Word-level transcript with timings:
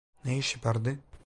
Ne 0.25 0.37
iş 0.37 0.55
yapardı? 0.55 0.97